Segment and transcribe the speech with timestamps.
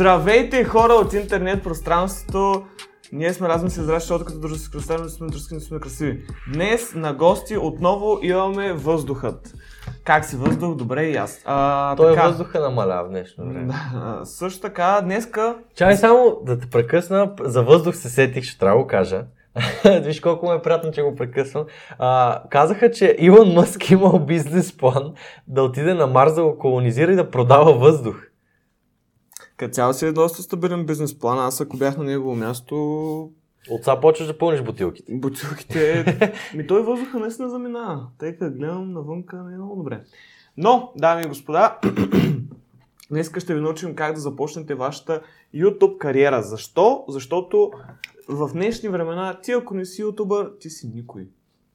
[0.00, 2.64] Здравейте хора от интернет пространството!
[3.12, 6.22] Ние сме разни се здрасти, защото като дружи се красиви, сме дружки, не сме красиви.
[6.54, 9.54] Днес на гости отново имаме въздухът.
[10.04, 10.74] Как си въздух?
[10.74, 11.42] Добре и аз.
[11.44, 13.72] А, Той така, въздуха намаля в днешно време.
[13.92, 18.76] Да, също така, днеска Чай само да те прекъсна, за въздух се сетих, ще трябва
[18.76, 19.24] да го кажа.
[20.02, 21.64] Виж колко му е приятно, че го прекъсвам.
[21.98, 25.12] А, казаха, че Илон Мъск имал бизнес план
[25.48, 28.29] да отиде на Марс да го колонизира и да продава въздух.
[29.60, 31.38] Като цяло си е доста стабилен бизнес план.
[31.38, 32.76] Аз ако бях на негово място,
[33.70, 35.12] От сега почваш да пълниш бутилките.
[35.14, 36.04] бутилките...
[36.56, 38.06] Ми той въздуха наистина заминава.
[38.18, 40.00] Тъй като гледам навънка не е много добре.
[40.56, 41.78] Но, дами и господа,
[43.10, 45.22] днес ще ви научим как да започнете вашата
[45.54, 46.42] YouTube кариера.
[46.42, 47.04] Защо?
[47.08, 47.70] Защото
[48.28, 51.28] в днешни времена ти ако не си ютубър, ти си никой.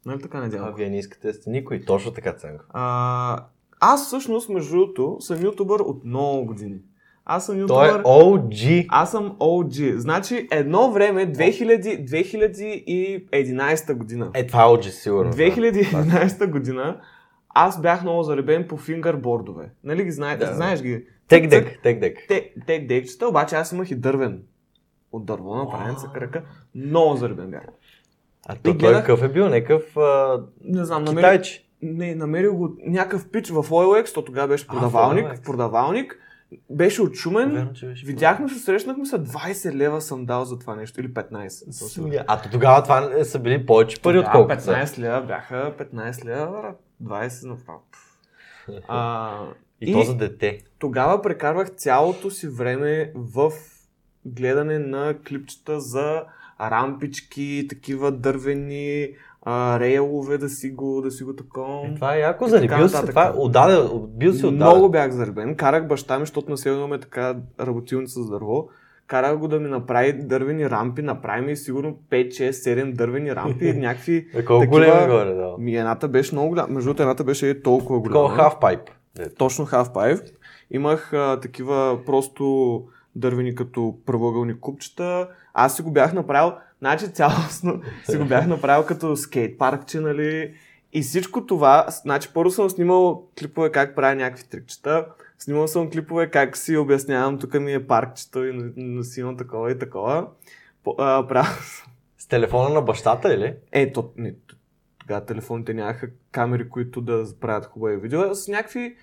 [0.06, 0.76] Нали така не А дядо?
[0.76, 1.82] вие не искате да сте никой.
[1.82, 2.64] Точно така, Ценко.
[2.70, 3.46] А,
[3.80, 6.80] аз всъщност, между другото, съм ютубър от много години.
[7.26, 8.04] Аз съм Той е ютубър...
[8.04, 8.86] OG.
[8.90, 9.96] Аз съм OG.
[9.96, 12.10] Значи едно време, 2000,
[13.30, 14.30] 2011 година.
[14.34, 15.32] Е, това е OG, сигурно.
[15.32, 15.38] да.
[15.38, 17.02] 2011 година
[17.56, 19.70] аз бях много заребен по фингърбордове.
[19.84, 20.46] Нали ги знаете?
[20.46, 20.54] Да.
[20.54, 21.06] Знаеш ги?
[21.28, 22.18] Тек дек, тек дек.
[22.28, 24.42] Те, те декчета, обаче аз имах и дървен.
[25.12, 26.42] От дърво направен с кръка.
[26.76, 27.64] Много заребен бях.
[28.48, 29.50] А то, той какъв е бил?
[29.50, 31.70] Някакъв а, Не знам, китайчи.
[31.82, 35.36] не, намерил го някакъв пич в OLX, то тогава беше А, продавалник.
[35.36, 36.20] В продавалник.
[36.70, 37.52] Беше отшумен.
[37.52, 41.02] Верно, че беше Видяхме се, срещнахме се, 20 лева съм дал за това нещо.
[41.02, 41.34] Или 15.
[41.42, 42.14] не съм сигурен.
[42.14, 44.72] Смя- А то тогава това са били повече пари, отколкото са.
[44.74, 46.82] 15 лева бяха 15 лева, брат.
[47.04, 47.80] 20 направо.
[48.88, 49.40] А,
[49.82, 50.60] И, то за дете.
[50.80, 53.52] тогава прекарвах цялото си време в
[54.26, 56.24] гледане на клипчета за
[56.62, 59.10] рампички, такива дървени,
[59.46, 61.88] а, рейлове да си го, да си го такова.
[61.88, 63.10] Е, това е яко, И заради така нататък.
[63.10, 63.78] това отдаде,
[64.10, 64.64] бил си отдаде.
[64.66, 65.56] Много бях заребен.
[65.56, 68.68] Карах баща ми, защото на село имаме така работилница с дърво.
[69.08, 73.74] Карах го да ми направи дървени рампи, направи ми сигурно 5, 6, 7 дървени рампи,
[73.76, 75.56] някакви Е, колко такива- големи горе, да.
[75.60, 76.68] Ми едната беше много голяма.
[76.68, 78.42] Между другото, едната беше е толкова Такова голяма.
[78.42, 78.90] half pipe.
[79.16, 79.36] Дето.
[79.36, 80.32] Точно half pipe.
[80.72, 82.84] Имах а, такива просто
[83.16, 85.28] дървени като правоъгълни купчета.
[85.54, 86.52] Аз си го бях направил,
[86.86, 90.54] значи цялостно си го бях направил като скейт паркче, нали?
[90.94, 95.06] И всичко това, значи първо съм снимал клипове как правя някакви трикчета,
[95.40, 100.28] снимал съм клипове как си обяснявам, тук ми е паркчето и носимам такова и такова.
[100.84, 101.52] По- а, правил
[102.18, 103.54] С телефона на бащата или?
[103.72, 104.34] ето, не,
[104.98, 108.36] тогава телефоните нямаха камери, които да правят хубави видео.
[108.36, 108.96] С някакви,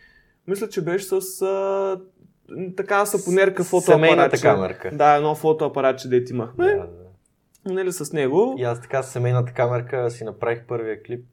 [0.46, 2.00] мисля, че беше с а,
[2.76, 3.92] така сапонерка фотоапаратче.
[4.08, 4.90] Семейната камерка.
[4.92, 6.64] Да, едно фотоапаратче, дете имахме.
[6.64, 7.01] Да, да.
[7.66, 8.54] Нали, с него.
[8.58, 11.24] И аз така с семейната камерка си направих първия клип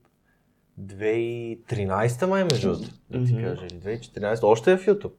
[0.81, 2.89] 2013 май между другото.
[3.09, 4.43] Да ти кажа, или 2014.
[4.43, 5.11] Още е в YouTube.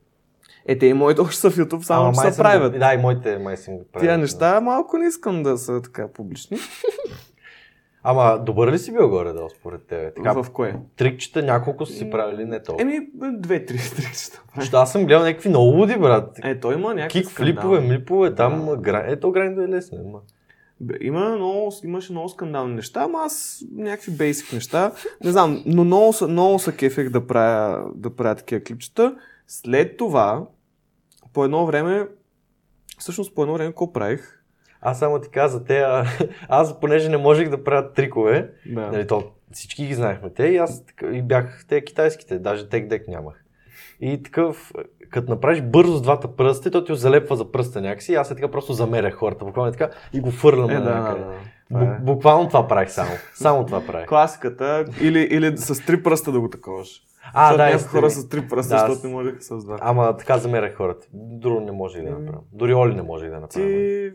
[0.66, 2.72] Е, те и моите още са в YouTube, само Ама че се правят.
[2.72, 4.06] го- Да, и моите май съм го правил.
[4.06, 6.56] Тия неща малко не искам да са така публични.
[8.02, 10.12] Ама добър ли си бил горе да според тебе?
[10.14, 10.76] Така, В кое?
[10.96, 12.82] трикчета няколко са си правили, не толкова.
[12.82, 12.98] Еми,
[13.32, 14.42] две-три стрикчета.
[14.56, 16.38] Защото аз съм гледал някакви много луди, брат.
[16.44, 18.76] Е, той има някакви Кик флипове, млипове, там Да.
[18.76, 19.04] гра...
[19.06, 19.98] Ето грайндо е лесно.
[19.98, 20.18] Има.
[21.00, 24.92] Има много, имаше много скандални неща, ама аз някакви бейсик неща.
[25.24, 29.16] Не знам, но много, много са кефех да правя, да правя такива клипчета.
[29.46, 30.46] След това,
[31.32, 32.08] по едно време,
[32.98, 34.36] всъщност по едно време, какво правих?
[34.80, 36.04] Аз само ти каза, те, а,
[36.48, 38.80] аз понеже не можех да правя трикове, Да.
[38.80, 43.08] нали, то, всички ги знаехме те и аз и бях те китайските, даже тек дек
[43.08, 43.44] нямах.
[44.00, 44.72] И такъв,
[45.10, 48.48] като направиш бързо с двата пръста, то ти залепва за пръста някакси аз е така
[48.48, 51.24] просто замерях хората, буквално е така и го фърлям Е, да, да, някъде.
[51.24, 51.30] да.
[51.70, 51.98] Бу- е.
[52.02, 53.10] Буквално това правих само.
[53.34, 54.06] Само това правих.
[54.06, 57.02] Класиката, или, или с три пръста да го таковаш.
[57.34, 59.78] А, Защото да, някои хора с три пръста, Да, защото не можеха с два.
[59.80, 61.06] Ама така замерях хората.
[61.14, 62.18] Друго не може и да Еми.
[62.18, 62.42] направя.
[62.52, 63.66] Дори Оли не може и да направя.
[63.66, 64.10] Ти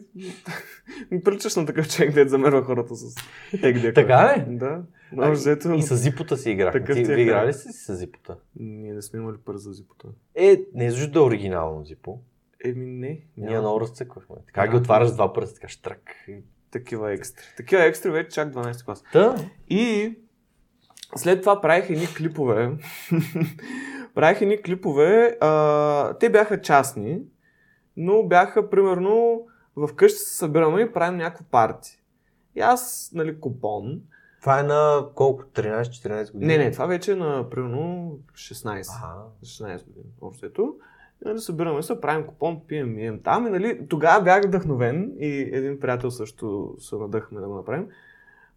[1.23, 3.15] приличаш на такъв човек, дед замерва хората с
[3.61, 3.93] дека.
[3.93, 4.55] Така ли?
[4.57, 4.81] Да.
[5.17, 6.79] А, взето, И с зипота си играхме.
[6.79, 8.37] Такъв Ти ви играли ли си с зипота?
[8.55, 10.07] Ние не сме имали пари за зипота.
[10.35, 12.19] Е, не защото да е оригинално зипо.
[12.65, 13.07] Еми не.
[13.07, 13.59] Ние няма.
[13.59, 14.35] много разцъквахме.
[14.45, 14.67] Така Да.
[14.67, 16.15] ги отваряш два пръста, така штрак.
[16.71, 17.43] Такива екстри.
[17.57, 19.03] Такива екстри вече чак 12 клас.
[19.13, 19.35] Та,
[19.69, 20.15] И
[21.15, 22.71] след това правих едни клипове.
[24.15, 25.37] правих едни клипове.
[25.41, 27.21] А, те бяха частни,
[27.97, 29.41] но бяха примерно
[29.89, 32.01] вкъщи се събираме и правим някакво парти.
[32.55, 34.01] И аз, нали, купон.
[34.45, 35.43] Това е на колко?
[35.43, 36.57] 13-14 години?
[36.57, 39.03] Не, не, това вече е на примерно 16.
[39.03, 39.23] Ага.
[39.43, 40.05] 16 години.
[40.21, 40.75] Общото.
[41.21, 43.47] И, нали, събираме се, правим купон, пием, мием там.
[43.47, 47.87] И нали, тогава бях вдъхновен и един приятел също се надъхме да го направим.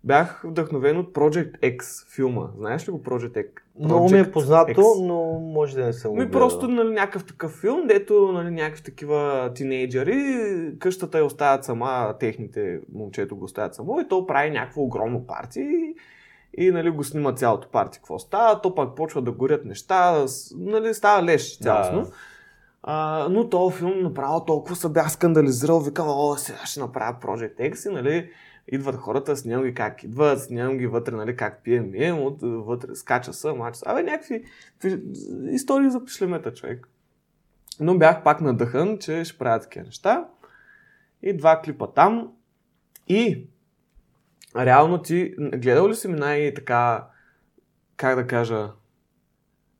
[0.04, 2.46] Бях вдъхновен от Project X филма.
[2.56, 3.48] Знаеш ли го Project X?
[3.80, 5.06] Много ми е познато, X.
[5.06, 9.50] но може да не съм Ми просто нали, някакъв такъв филм, дето нали, някакви такива
[9.54, 15.26] тинейджери, къщата я оставят сама, техните момчето го оставят само и то прави някакво огромно
[15.26, 15.94] парти
[16.54, 20.24] и, нали, го снима цялото парти, какво става, то пак почва да горят неща,
[20.56, 22.02] нали, става леш цялостно.
[22.02, 22.10] Да.
[22.82, 27.72] А, но този филм направо толкова се бях скандализирал, викам, о, сега ще направя Project
[27.72, 28.30] X и нали,
[28.72, 32.94] идват хората, снимам ги как идват, снимам ги вътре, нали, как пием, мием, от вътре,
[32.94, 33.84] скача са, мача са.
[33.88, 34.44] Абе, някакви
[34.78, 35.02] какви-
[35.50, 36.88] истории за пишлемета, човек.
[37.80, 40.28] Но бях пак надъхан, че ще правя такива неща.
[41.22, 42.32] И два клипа там.
[43.08, 43.46] И
[44.56, 47.08] реално ти, гледал ли си ми най-така,
[47.96, 48.72] как да кажа,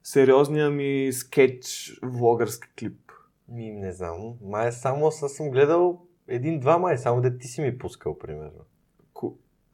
[0.02, 3.12] сериозния ми скетч влогърски клип?
[3.48, 4.34] Ми, не знам.
[4.42, 8.64] Май само са- съм гледал един-два май, само де ти си ми пускал, примерно.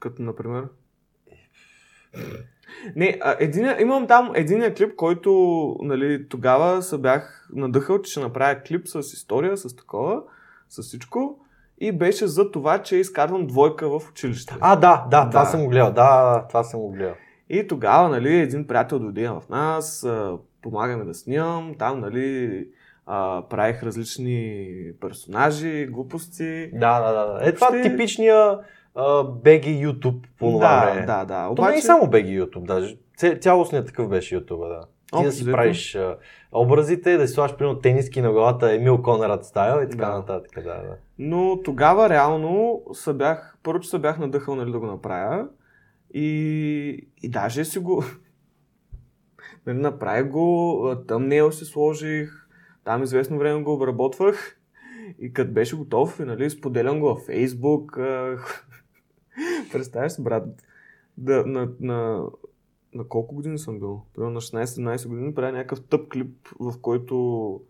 [0.05, 0.63] Като, например?
[2.95, 5.31] Не, а, единия, имам там единия клип, който
[5.81, 10.21] нали, тогава се бях надъхал, че ще направя клип с история, с такова,
[10.69, 11.39] с всичко.
[11.79, 14.55] И беше за това, че изкарвам двойка в училище.
[14.59, 15.45] А, да, да, това Да.
[15.45, 15.91] съм го гледал.
[15.91, 17.15] Да, това съм го гледал.
[17.49, 20.07] И тогава, нали, един приятел дойде в нас,
[20.61, 22.67] помагаме да снимам, там, нали,
[23.05, 24.69] а, правих различни
[25.01, 26.69] персонажи, глупости.
[26.73, 27.49] Да, да, да.
[27.49, 28.57] Е, това Ще- типичния
[29.43, 31.05] беги YouTube по това да, време.
[31.05, 31.55] да, да.
[31.55, 32.97] То не е само беги YouTube, даже.
[33.17, 34.81] Ця- Цялостният такъв беше YouTube, да.
[34.81, 35.55] Ти да Общо си взето.
[35.55, 36.17] правиш а,
[36.51, 40.11] образите, да си слагаш примерно тениски на главата, Емил Конрад стайл и така Да.
[40.13, 40.51] нататък.
[40.55, 40.97] Да, да.
[41.19, 45.47] Но тогава реално се бях, първо, че се бях надъхал нали, да го направя
[46.13, 46.27] и,
[47.23, 48.03] и даже си го
[49.65, 52.47] нали, направих го, тъмнел си сложих,
[52.83, 54.59] там известно време го обработвах
[55.19, 57.99] и като беше готов, нали, споделям го във Фейсбук.
[59.71, 60.43] Представяш си, брат,
[61.17, 62.25] да, на, на,
[62.93, 64.01] на колко години съм бил?
[64.13, 67.61] Примерно на 16-17 години правя някакъв тъп клип, в който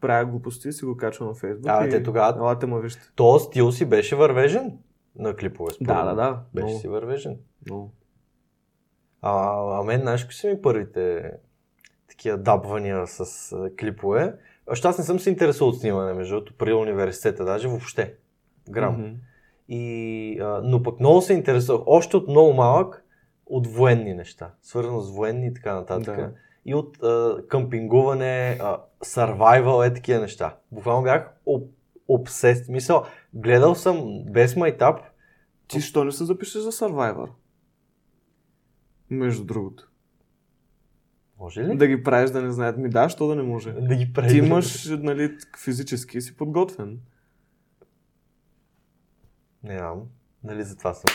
[0.00, 1.70] правя глупости и си го качвам на Фейсбук.
[1.70, 1.90] А, и...
[1.90, 3.12] те тогава- Елате ма вижте.
[3.14, 4.78] То стил си беше вървежен
[5.16, 5.70] на клипове.
[5.70, 6.42] според Да, да, да.
[6.54, 7.36] Беше Много, си вървежен.
[7.66, 7.92] много.
[9.22, 11.32] А, а мен, знаеш, кои са ми първите
[12.08, 14.34] такива дабвания с а, клипове?
[14.84, 18.14] Аз не съм се интересувал от снимане, между другото, при университета, даже въобще.
[18.70, 18.94] Грам.
[18.94, 19.14] Мгм.
[19.68, 23.04] И, а, но пък много се интересувах, още от много малък,
[23.46, 26.16] от военни неща, свързано с военни и така нататък.
[26.16, 26.32] Да.
[26.64, 30.56] И от а, къмпингуване, а, survival, е такива неща.
[30.72, 31.70] Буквално бях об,
[32.08, 32.68] обсест.
[32.68, 33.04] Мисъл,
[33.34, 35.00] гледал съм без майтап,
[35.68, 37.28] Ти що не се запишеш за Survivor?
[39.10, 39.90] Между другото.
[41.38, 41.76] може ли?
[41.76, 42.78] Да ги правиш да не знаят.
[42.78, 43.72] Ми да, що да не може.
[43.72, 44.38] да ги Ти преди.
[44.38, 46.98] имаш, нали, физически си подготвен.
[49.62, 50.02] Не знам,
[50.44, 51.14] нали за това съм.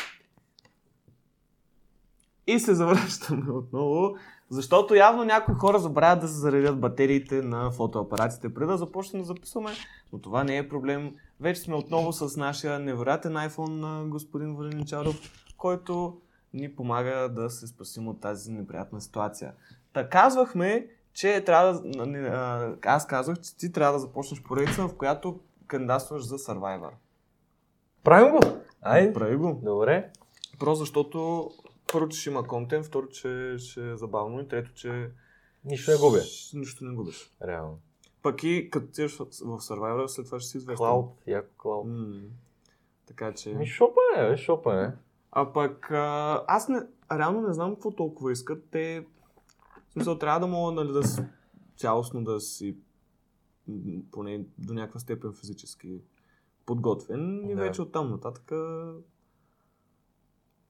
[2.47, 4.15] И се завръщаме отново,
[4.49, 9.25] защото явно някои хора забравят да се заредят батериите на фотоапаратите преди да започнем да
[9.25, 9.71] записваме,
[10.13, 11.15] но това не е проблем.
[11.39, 15.15] Вече сме отново с нашия невероятен iPhone на господин Валеничаров,
[15.57, 16.21] който
[16.53, 19.53] ни помага да се спасим от тази неприятна ситуация.
[19.93, 22.75] Та казвахме, че трябва да...
[22.85, 26.89] Аз казах, че ти трябва да започнеш поредица, в която кандидатстваш за Survivor.
[28.03, 28.39] Правим го!
[28.81, 29.13] Айде.
[29.13, 29.61] Прави го.
[29.63, 30.11] Добре.
[30.59, 31.49] Просто защото
[31.93, 35.09] първо, че ще има контент, второ, че ще е забавно и трето, че
[35.65, 36.17] Нищо не губя.
[36.17, 37.31] Ш- Нищо не губиш.
[37.47, 37.79] Реално.
[38.21, 40.77] Пък и като отидеш в, Survivor, след това ще си известен.
[40.77, 41.87] Клауд, яко клауд.
[41.87, 42.21] М,
[43.07, 43.53] Така че...
[43.53, 44.91] Ми шопа е, шопа е.
[45.31, 46.79] А пък а, аз не,
[47.11, 48.63] реално не знам какво толкова искат.
[48.71, 49.05] Те,
[49.89, 51.23] в смисъл, трябва да мога нали, да с,
[51.77, 52.77] цялостно да си
[54.11, 56.01] поне до някаква степен физически
[56.65, 57.61] подготвен и Да.
[57.61, 58.51] вече оттам нататък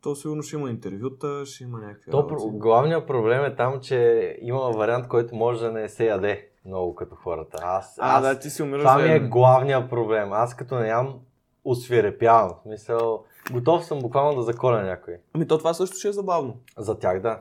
[0.02, 2.58] то сигурно ще има интервюта, ще има някакви То, работи.
[2.58, 3.98] главният проблем е там, че
[4.42, 7.58] има вариант, който може да не се яде много като хората.
[7.62, 10.34] Аз, А, аз да, ти си умираш това ми е главният проблем.
[10.34, 11.20] Аз като не ям,
[11.64, 12.52] освирепявам.
[12.62, 15.18] Смисъл, готов съм буквално да заколя някой.
[15.34, 16.60] Ами то това също ще е забавно.
[16.78, 17.40] За тях да.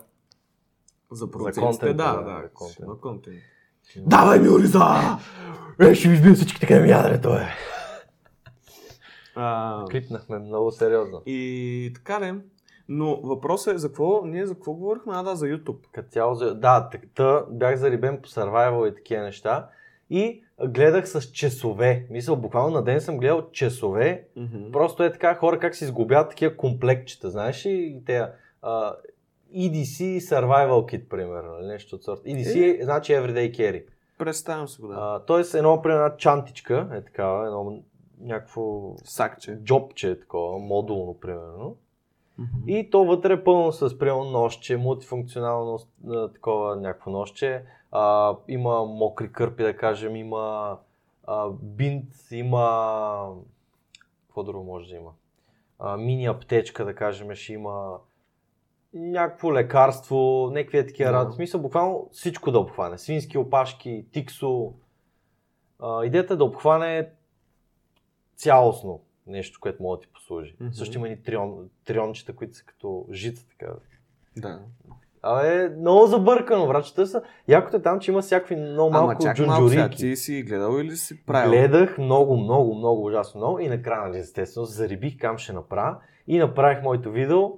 [1.13, 2.79] За продуцентите, да, да, да, ще контент.
[2.85, 3.37] има контент.
[3.97, 4.85] Давай ми Ориза!
[5.81, 7.47] Е, ще ви избия всички така ми яденето, е.
[9.35, 11.23] А, Клипнахме много сериозно.
[11.27, 12.35] и така не.
[12.89, 15.13] Но въпросът е за какво, ние за какво говорихме?
[15.17, 15.79] А, да, за YouTube.
[15.93, 19.69] Като цяло, за- да, та бях зарибен по survival и такива неща.
[20.11, 22.07] И гледах с часове.
[22.11, 24.25] Мисля, буквално на ден съм гледал часове.
[24.37, 24.73] Мгм.
[24.73, 27.71] Просто е така хора как си изгубят такива комплектчета, знаеш ли?
[27.71, 28.27] И те,
[28.63, 28.95] а,
[29.57, 32.23] EDC Survival Kit, примерно, или нещо от сорта.
[32.23, 33.85] EDC е, значи Everyday Carry.
[34.19, 34.95] Представям си го, да.
[34.99, 37.83] А, тоест едно, примерно, една чантичка, е такава, едно
[38.23, 39.59] някакво Сакче.
[39.65, 41.77] джобче е такова, модулно, примерно.
[42.67, 45.79] И то вътре е пълно с примерно нощче, мултифункционално
[46.35, 47.65] такова някакво нощче.
[47.91, 50.79] А, има мокри кърпи, да кажем, има
[51.25, 53.35] а, бинт, има...
[54.27, 55.11] Какво друго може да има?
[55.79, 57.99] А, мини аптечка, да кажем, ще има
[58.95, 61.25] някакво лекарство, някакви такива Да.
[61.25, 61.31] да.
[61.31, 62.99] В смисъл, буквално всичко да обхване.
[62.99, 64.73] Свински опашки, тиксо.
[65.79, 67.09] А, идеята е да обхване
[68.43, 70.57] цялостно нещо, което може да ти послужи.
[70.61, 70.73] Мгм.
[70.73, 73.73] Също има и трион, триончета, които са като жица, така.
[74.37, 74.61] Да.
[75.23, 77.23] Абе, много забъркано, врачета са.
[77.49, 79.97] Якото е там, че има всякакви много Ама малко малко сега, джунджурики.
[79.97, 81.51] ти си гледал или си правил?
[81.51, 85.97] Гледах много, много, много ужасно много и накрая, нали, естествено, зарибих кам ще направя
[86.27, 87.51] и направих моето видео,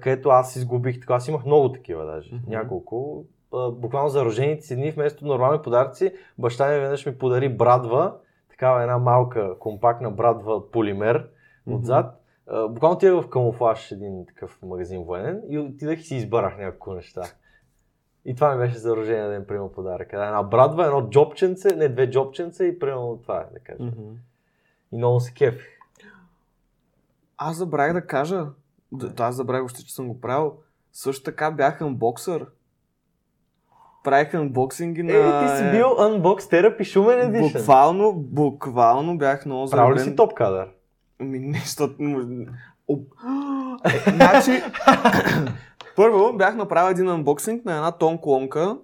[0.00, 1.14] където аз изгубих така.
[1.14, 2.50] Аз имах много такива даже, Мгм.
[2.50, 3.24] няколко.
[3.72, 8.14] Буквално за рожените си дни вместо нормални подаръци, баща ми веднъж ми подари брадва,
[8.54, 11.28] такава една малка компактна брадва полимер
[11.66, 11.76] Мгм.
[11.76, 12.20] отзад.
[12.46, 16.94] А, Буквално отидах в камуфлаж един такъв магазин военен и отидах и си избарах няколко
[16.94, 17.22] неща.
[18.24, 20.12] И това ми беше за рождения ден, примерно подарък.
[20.12, 23.86] Една брадва, едно джобченце, не две джобченца и примерно това е, да кажем.
[23.86, 24.14] Мгм.
[24.92, 25.68] И много се кефих.
[27.36, 28.46] Аз забравих да кажа,
[28.92, 30.56] да, аз забравих още, че съм го правил.
[30.92, 32.46] Също така бях анбоксър.
[34.04, 35.12] Правих анбоксинги на...
[35.12, 37.52] Е, ти си бил Unbox Therapy шумен едишън.
[37.52, 40.12] Буквално, буквално бях много Правил ли заребен.
[40.12, 40.68] си топ кадър?
[41.20, 41.90] Ми, нещо...
[43.84, 44.62] Е, значи,
[45.96, 48.78] първо бях направил един анбоксинг на една тон клонка,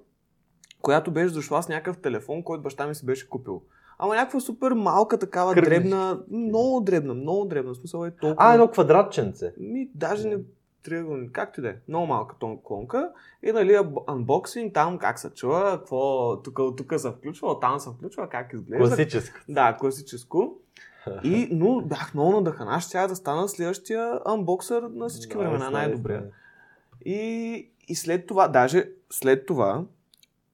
[0.83, 3.63] която беше дошла с някакъв телефон, който баща ми си беше купил.
[3.99, 5.81] Ама някаква супер малка такава Кръгличка.
[5.81, 7.75] дребна, много дребна, много дребна.
[7.75, 8.51] Смисъл е толкова...
[8.51, 9.53] А, едно квадратченце.
[9.59, 10.37] Ми, даже не
[10.83, 11.77] триъгълник, както и да е.
[11.89, 13.13] Много малка тон клонка.
[13.43, 18.29] И нали, анбоксинг, там как се чува, какво тук, тук се включва, там се включва,
[18.29, 18.89] как изглежда.
[18.89, 19.41] Класическо.
[19.49, 20.57] Да, класическо.
[21.25, 22.69] И, но бях много надъхан.
[22.69, 26.25] Аз ще да стана следващия анбоксър на всички времена, най-добрия.
[27.05, 29.85] И, и след това, даже след това,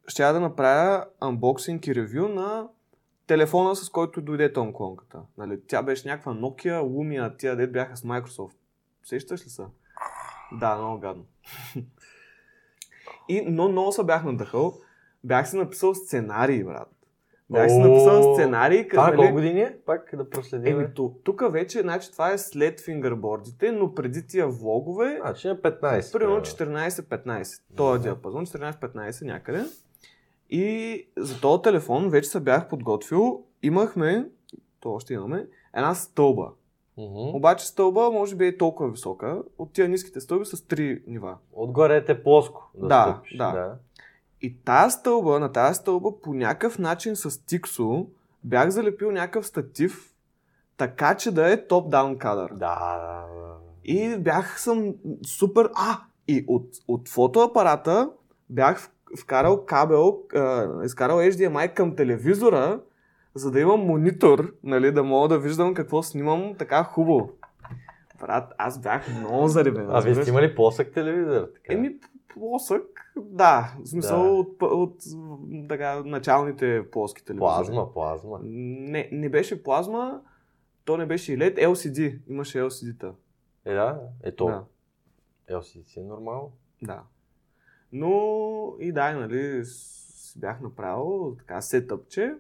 [0.09, 2.69] ще да направя анбоксинг и ревю на
[3.27, 5.19] телефона, с който дойде тон клонката.
[5.39, 8.57] Нали, тя беше някаква Nokia, Lumia, тия дет бяха с Microsoft.
[9.05, 9.67] Сещаш ли са?
[10.53, 11.25] Да, много гадно.
[13.29, 14.75] И, но много се бях надъхал.
[15.25, 16.89] Бях си написал сценарий, брат.
[17.51, 18.89] Бях си написал сценарий.
[18.89, 19.77] Това на нали, колко години е?
[19.87, 20.81] Пак да проследим.
[20.81, 20.89] Еми,
[21.25, 26.13] тук вече, значи това е след фингърбордите, но преди тия влогове, Значи е 15.
[26.13, 26.41] примерно примерно.
[26.41, 27.63] 14-15.
[27.77, 28.03] Този Да.
[28.03, 29.65] диапазон, 14-15 някъде.
[30.51, 33.45] И за този телефон вече се бях подготвил.
[33.63, 34.29] Имахме,
[34.81, 36.51] то още имаме, една стълба.
[36.99, 37.37] Мгм.
[37.37, 41.37] Обаче стълба може би е толкова висока, от тия ниските стълби с три нива.
[41.53, 42.71] Отгоре е плоско.
[42.75, 43.37] Да, Да, стъпиш.
[43.37, 43.53] да.
[43.53, 43.75] да.
[44.43, 48.07] И тази стълба, на тази стълба по някакъв начин с тиксо
[48.45, 50.13] бях залепил някакъв статив,
[50.77, 52.51] така че да е топ-даун кадър.
[52.51, 53.55] Да, да, да.
[53.85, 54.95] И бях съм
[55.27, 55.71] супер...
[55.75, 55.99] А!
[56.29, 58.11] И от, от фотоапарата
[58.51, 62.81] бях вкарал кабел, а, изкарал HDMI към телевизора,
[63.37, 67.31] за да имам монитор, нали, да мога да виждам какво снимам така хубаво.
[68.21, 69.87] Брат, аз бях много заребен.
[69.91, 71.49] А вие сте имали плосък телевизор?
[71.55, 71.75] Така?
[71.75, 71.97] Еми,
[72.35, 73.75] плосък, да.
[73.85, 74.29] В смисъл Да.
[74.29, 74.97] от, от,
[75.69, 77.49] така, началните плоски телевизори.
[77.49, 78.39] Плазма, плазма.
[78.43, 80.21] Не, не беше плазма,
[80.85, 82.19] то не беше и LED, LCD.
[82.29, 83.13] Имаше LCD-та.
[83.65, 84.01] Е, да.
[84.23, 84.45] Ето.
[84.47, 84.65] Да.
[85.51, 86.53] LCD е нормално.
[86.83, 87.03] Да.
[87.93, 92.35] Но и да, нали, си бях направил така сетъпче,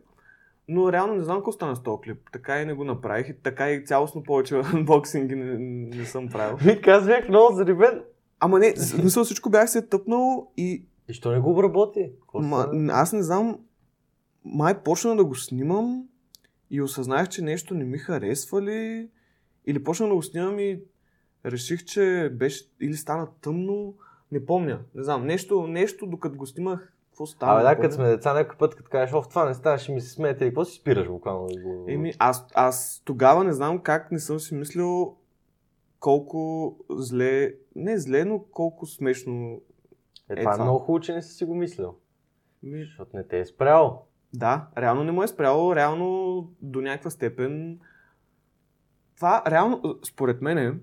[0.68, 2.18] но реално не знам какво стана с този клип.
[2.32, 5.58] Така и не го направих и така и цялостно повече анбоксинги не,
[5.96, 6.56] не съм правил.
[6.56, 8.02] Вика, аз бях много зарибен.
[8.40, 12.10] Ама не, смисъл всичко бях се тъпнал и И що не го обработи?
[12.34, 13.58] Ма, аз не знам,
[14.44, 16.04] май почна да го снимам
[16.70, 19.08] и осъзнах, че нещо не ми харесва ли,
[19.66, 20.80] или почна да го снимам и
[21.46, 23.94] реших, че беше, или стана тъмно,
[24.32, 27.52] не помня, не знам, нещо, нещо докато го снимах, какво стана?
[27.52, 29.92] Абе, да, като сме деца, някой път, като кажеш, о, в това не става, ще
[29.92, 31.48] ми се смеете и какво си спираш буквално.
[31.88, 35.16] Еми, аз, аз тогава не знам как не съм си мислил
[36.00, 39.60] колко зле, не зле, но колко смешно.
[40.30, 41.94] Е, е това е много хубаво, че не си си го мислил.
[42.62, 44.06] Ми, Защото не те е спрял.
[44.34, 47.80] Да, реално не му е спряло, реално до някаква степен.
[49.16, 50.82] Това, реално, според мен,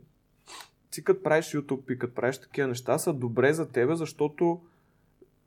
[0.91, 4.61] ти като правиш YouTube и като правиш такива неща, са добре за тебе, защото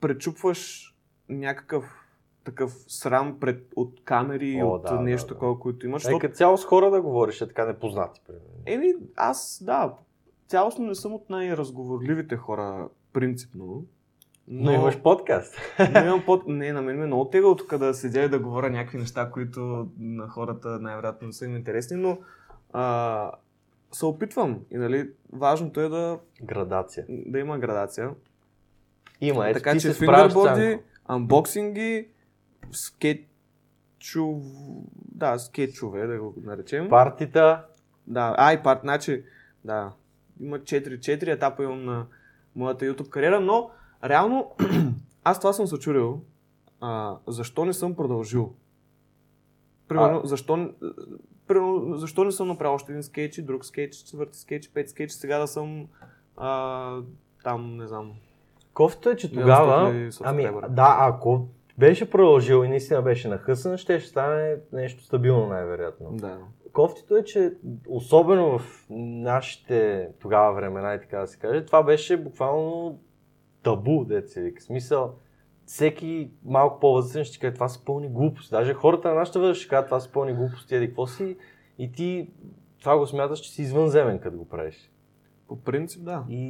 [0.01, 0.93] пречупваш
[1.29, 2.07] някакъв
[2.43, 5.33] такъв срам пред, от камери, О, от да, да, нещо да.
[5.33, 6.03] такова, което имаш.
[6.03, 6.33] Е, Защото...
[6.33, 8.47] цяло с хора да говориш, е така непознати, примерно.
[8.65, 9.93] Еми, аз, да,
[10.47, 13.85] цялостно не съм от най-разговорливите хора, принципно.
[14.47, 15.55] Но имаш подкаст.
[15.93, 16.47] Но имам под...
[16.47, 19.31] Не, на мен ме е много тегло тук да седя и да говоря някакви неща,
[19.31, 22.17] които на хората най-вероятно не са им интересни, но
[22.73, 23.31] а,
[23.91, 24.59] се опитвам.
[24.71, 27.05] И нали, важното е да, Градация.
[27.09, 28.11] да има градация.
[29.21, 32.07] Има, ето така ти че фингърборди, анбоксинги,
[32.71, 34.43] скетчов...
[35.11, 36.89] Да, скетчове, да го наречем.
[36.89, 37.65] Партита,
[38.07, 39.23] Да, ай, парт, значи,
[39.65, 39.91] да,
[40.39, 42.05] има 4-4 етапа имам на
[42.55, 43.69] моята YouTube кариера, но
[44.03, 44.51] реално
[45.23, 46.21] аз това съм се чудил,
[46.81, 48.53] а, защо не съм продължил.
[49.87, 50.69] Примерно, защо,
[51.47, 55.11] примерно, защо не съм направил още един скетч, и друг скетч, четвърти скетч, пет скетч,
[55.11, 55.87] сега да съм
[56.37, 57.01] а,
[57.43, 58.13] там, не знам.
[58.77, 63.77] Кофто е, че тогава, 100 000 ами да, ако беше продължил и наистина беше нахъсан,
[63.77, 66.09] ще, ще стане нещо стабилно най-вероятно.
[66.11, 66.37] Да.
[66.73, 67.53] Кофтито е, че
[67.87, 72.99] особено в нашите тогава времена, и така да се каже, това беше буквално
[73.63, 74.61] табу, деца вика.
[74.61, 75.13] Смисъл,
[75.65, 78.51] всеки малко по-възрастен ще каже, това са пълни глупости.
[78.51, 81.37] Даже хората на нашата възраст ще кажат, това са пълни глупости, еди какво си,
[81.77, 82.29] и ти
[82.79, 84.91] това го смяташ, че си извънземен, като го правиш.
[85.47, 86.23] По принцип, да.
[86.29, 86.45] И,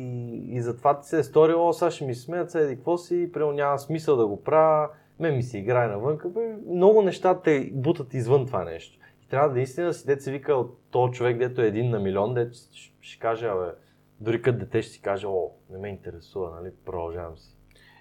[0.56, 3.80] и затова ти се е сторило, сега ще ми смеят, сега какво си, примерно няма
[3.80, 4.89] смисъл да го правя,
[5.20, 6.30] мен ми се играе навънка.
[6.30, 9.00] Бе, много неща те бутат извън това нещо.
[9.24, 12.00] И трябва да наистина си дете се вика от този човек, дето е един на
[12.00, 13.72] милион, дето ще, ще каже, абе,
[14.20, 17.58] дори като дете ще си каже, о, не ме интересува, нали, продължавам си.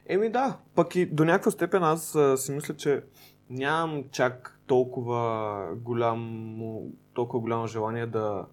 [0.08, 3.02] Еми да, пък и до някаква степен аз а, си мисля, че
[3.50, 8.46] нямам чак толкова голямо, толкова голямо желание да,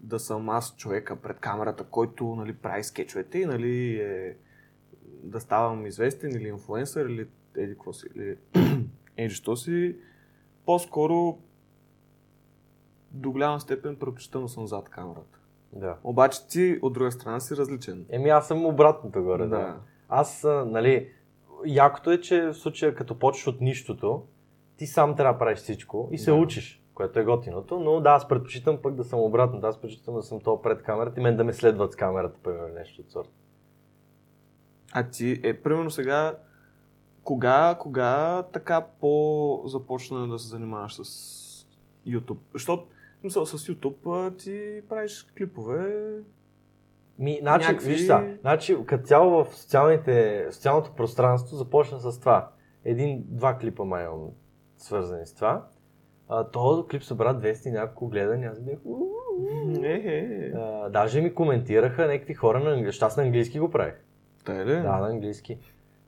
[0.00, 4.36] да съм аз човека пред камерата, който нали, прави скетчовете и нали, е,
[5.22, 8.36] да ставам известен или инфлуенсър или еди какво си, или
[9.16, 9.96] еди що си.
[10.66, 11.38] По-скоро
[13.10, 15.38] до голяма степен предпочитам съм зад камерата.
[15.72, 15.96] Да.
[16.04, 18.06] Обаче ти от друга страна си различен.
[18.10, 19.48] Еми аз съм обратното горе, да.
[19.48, 19.80] Да.
[20.08, 21.08] Аз, нали,
[21.66, 24.26] якото е, че в случая като почваш от нищото,
[24.76, 26.36] ти сам трябва да правиш всичко и се Да.
[26.36, 30.14] учиш, което е готиното, но да, аз предпочитам пък да съм обратно, да, аз предпочитам
[30.14, 33.10] да съм то пред камерата и мен да ме следват с камерата, примерно нещо от
[33.10, 33.30] сорта.
[34.92, 36.36] А ти, е, примерно сега,
[37.24, 41.66] кога, кога така по-започна да се занимаваш с
[42.06, 42.38] YouTube?
[42.52, 46.16] Защото, в смисъл, с YouTube ти правиш клипове.
[47.18, 52.50] Ми, значи, Някакви- виж са, значи, като цяло в социалните, социалното пространство започна с това.
[52.84, 54.28] Един-два клипа май имам
[54.76, 55.66] свързани с това.
[56.32, 58.78] А, този клип събра 200 и няколко гледания, аз бях
[59.82, 63.04] Е, е, А, даже ми коментираха някакви хора на английски.
[63.04, 63.94] Аз на английски го правих.
[64.44, 64.72] Та е ли?
[64.72, 65.58] Да, на английски.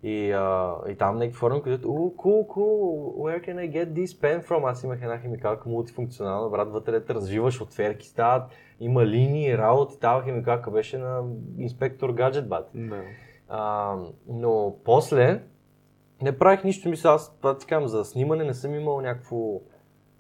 [0.03, 4.07] И, а, и там някакви форуми, които oh, cool, cool, where can I get this
[4.07, 4.71] pen from?
[4.71, 8.43] Аз имах една химикалка мултифункционална, брат, вътре да развиваш отверки стават,
[8.81, 11.23] има линии, работи, тази химикалка беше на
[11.59, 12.71] инспектор гаджет, бат.
[12.75, 13.03] Да.
[13.49, 13.97] А,
[14.29, 15.43] но после
[16.23, 19.61] не правих нищо, мисля, аз това ти казвам, за снимане не съм имал някакво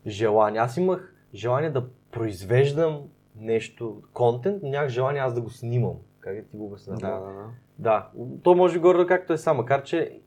[0.06, 0.60] желание.
[0.60, 3.02] Аз имах желание да произвеждам
[3.36, 5.96] нещо, контент, но нямах желание аз да го снимам.
[6.20, 6.94] Как да ти го обясня?
[6.94, 7.44] Да, да, да.
[7.78, 8.10] Да,
[8.42, 10.20] то може горе както е сам, макар че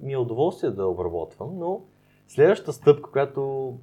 [0.00, 1.80] ми е удоволствие да обработвам, но
[2.28, 3.74] следващата стъпка, която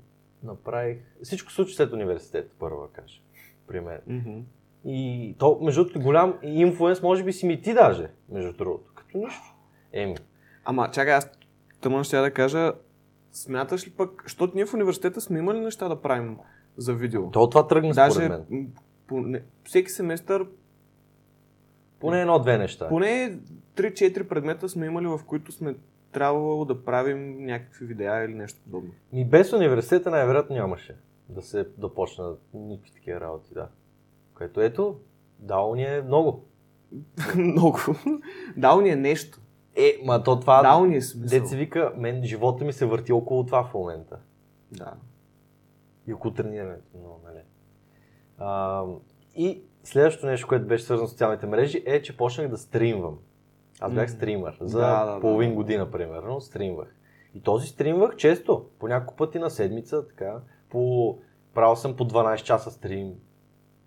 [0.43, 3.21] направих, всичко случи след университет, първо да кажа,
[3.67, 3.99] при мен.
[4.07, 4.39] Мгм.
[4.85, 9.17] И то, между другото, голям инфлуенс, може би си ми ти даже, между другото, като
[9.17, 9.55] нищо.
[9.93, 10.15] Еми,
[10.65, 11.31] Ама, чакай, аз
[11.81, 12.73] тъмън ще я да кажа,
[13.35, 16.37] смяташ ли пък, защото ние в университета сме имали неща да правим
[16.77, 17.31] за видео.
[17.31, 18.71] то това тръгна Даже според мен.
[19.07, 20.47] по, не, всеки семестър
[21.99, 22.87] Поне едно-две неща.
[22.87, 23.39] Поне
[23.75, 25.75] 3-4 предмета сме имали, в които сме
[26.11, 28.91] трябвало да правим някакви видеа или нещо подобно.
[29.13, 30.95] Ми без университета най-вероятно нямаше
[31.29, 31.89] да се да
[32.53, 33.67] никакви такива работи, да.
[34.33, 34.99] Което ето,
[35.39, 36.45] дало ни е много.
[37.35, 37.79] Много.
[38.57, 39.39] Дал ни е нещо.
[39.75, 40.61] Е, ма то това...
[40.61, 41.39] Дал ни е смисъл.
[41.39, 44.19] Деца вика, мен живота ми се върти около това в момента.
[44.71, 44.93] Да.
[46.07, 47.39] И около тренирането, но, нали.
[48.37, 48.83] А,
[49.35, 53.17] и следващото нещо, което беше свързано с социалните мрежи, е, че почнах да стримвам.
[53.79, 54.15] Аз бях М.
[54.15, 54.57] стример.
[54.61, 55.19] За Да, да, да.
[55.19, 56.95] половин година, примерно, стримвах.
[57.33, 60.39] И този стримвах често, по няколко пъти на седмица, така.
[60.69, 61.17] По...
[61.53, 63.13] Правил съм по 12 часа стрим,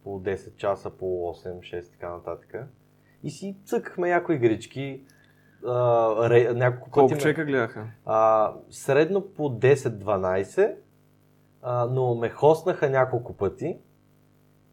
[0.04, 2.54] по 10 часа, по 8, 6, така нататък.
[3.22, 5.02] И си цъкахме някои игрички.
[5.66, 6.54] А, ре...
[6.54, 7.86] няколко Колко пъти ме- човека гледаха?
[8.06, 10.74] а, средно по 10-12,
[11.62, 13.78] а, но ме хоснаха няколко пъти.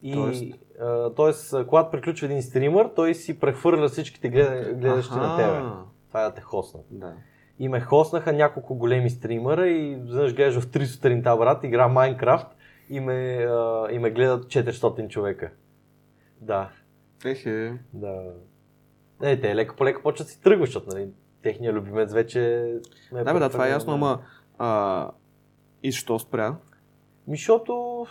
[0.01, 0.43] И, Тоест?
[0.81, 5.61] а, тоест, когато приключва един стример, той си прехвърля всичките гледа, гледащи на тебе.
[6.07, 6.85] Това е да те хоснат.
[6.91, 7.13] Да.
[7.59, 12.47] И ме хоснаха няколко големи стримера и веднъж гледаш в 3 сутринта, брат, игра Майнкрафт
[12.89, 13.13] и ме,
[13.49, 15.51] а, и ме гледат 400 човека.
[16.41, 16.69] Да,
[17.25, 17.73] Ехе.
[17.93, 18.21] да.
[19.21, 21.09] Не, те леко по леко почват си тръгват, защото нали,
[21.41, 22.73] техния любимец вече...
[23.11, 24.21] ме Да, бе, да, това е ясно, ама
[24.57, 25.11] а,
[25.83, 26.55] и що спря?
[27.27, 28.05] Ми, защото...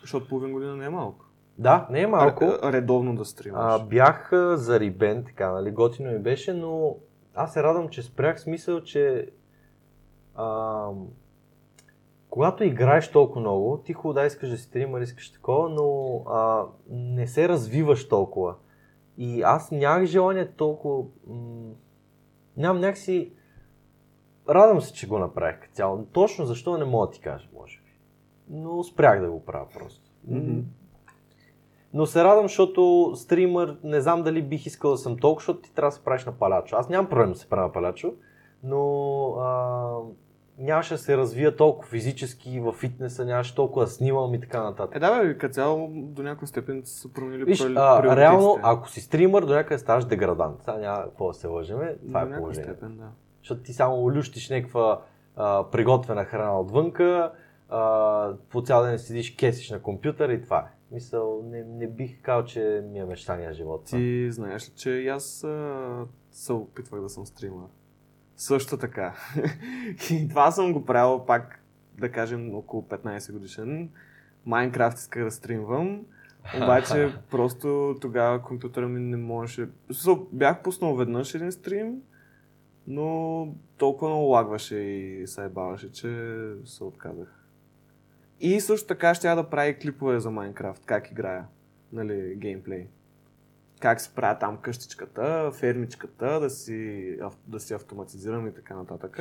[0.00, 1.24] Защото половин година не е малко.
[1.58, 2.44] Да, не е малко.
[2.44, 3.60] Р- редовно да стримаш.
[3.64, 6.96] А, бях а, зарибен, така, нали, готино ми беше, но
[7.34, 9.30] аз се радвам, че спрях смисъл, че
[10.34, 10.88] а,
[12.30, 16.64] когато играеш толкова много, ти хубаво да искаш да си стример, искаш такова, но а,
[16.90, 18.54] не се развиваш толкова.
[19.18, 21.04] И аз нямах желание толкова...
[21.26, 21.72] М-
[22.56, 23.32] нямам някакси...
[24.48, 26.06] Радвам се, че го направих цяло.
[26.12, 27.90] Точно защо не мога да ти кажа, може би.
[28.50, 30.10] Но спрях да го правя просто.
[31.92, 35.74] Но се радвам, защото стример, не знам дали бих искал да съм толкова, защото ти
[35.74, 36.76] трябва да се правиш на палячо.
[36.76, 38.14] Аз нямам проблем да се правя на палячо,
[38.62, 39.96] но а,
[40.58, 44.96] нямаше да се развия толкова физически в фитнеса, нямаше толкова да снимам и така нататък.
[44.96, 49.00] Е, да, бе, като цяло до някаква степен са променили Виж, а, реално, ако си
[49.00, 50.62] стример, до някъде ставаш деградант.
[50.62, 52.74] Сега няма какво да се лъжеме, това до е положението.
[52.74, 53.08] степен, да.
[53.38, 55.00] Защото ти само лющиш някаква
[55.36, 57.32] а, приготвена храна отвънка,
[57.68, 60.94] а, по цял ден седиш, кесиш на компютъра и това е.
[60.94, 63.84] Мисъл, не, не бих казал, че ми е мечтания живот.
[63.84, 67.66] Ти знаеш ли, че аз а, се опитвах да съм стример.
[68.38, 69.14] Също така.
[70.10, 71.62] и това съм го правил пак,
[71.98, 73.90] да кажем, около 15 годишен.
[74.46, 76.04] Майнкрафт исках да стримвам.
[76.56, 79.68] Обаче просто тогава компютъра ми не можеше...
[80.32, 82.02] Бях пуснал веднъж един стрим,
[82.86, 87.44] но толкова много лагваше и се ебаваше, че се отказах.
[88.40, 91.46] И също така ще да прави клипове за Майнкрафт, как играя,
[91.92, 92.86] нали, геймплей.
[93.80, 99.20] Как се правя там къщичката, фермичката, да си, да си автоматизирам и така нататък.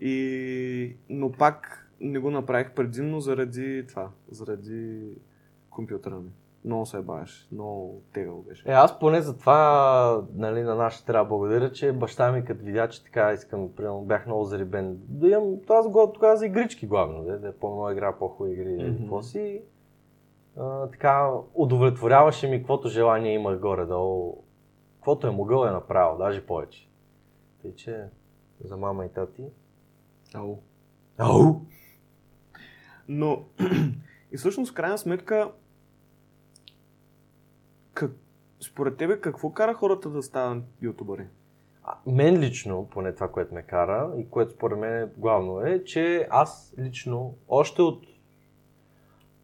[0.00, 0.96] И...
[1.08, 5.00] Но пак не го направих предимно заради това, заради
[5.70, 6.30] компютъра ми.
[6.64, 8.68] Много се бавиш, много тегъл беше.
[8.68, 12.64] Е, аз поне за това нали, на нашите трябва да благодаря, че баща ми като
[12.64, 14.98] видя, че така искам, примерно, бях много зарибен.
[15.08, 18.68] Да имам, аз го тогава за игрички главно, да, да е по-много игра, по-хубави игри,
[18.68, 18.98] mm-hmm.
[18.98, 19.62] Какво си.
[20.56, 24.44] А, така, удовлетворяваше ми каквото желание имах горе-долу.
[24.94, 26.88] Каквото е могъл е направил, даже повече.
[27.62, 28.04] Тъй, че
[28.64, 29.44] за мама и тати.
[30.34, 30.58] Ау.
[31.18, 31.60] Ау!
[33.08, 33.44] Но
[34.32, 35.52] и всъщност, в крайна сметка,
[37.94, 38.10] как,
[38.60, 41.26] според тебе какво кара хората да стават ютубъри?
[41.84, 45.84] А, Мен лично, поне това, което ме кара и което според мен е главно е,
[45.84, 48.04] че аз лично, още от...